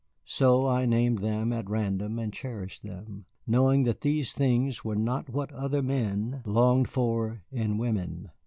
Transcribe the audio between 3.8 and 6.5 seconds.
that these things were not what other men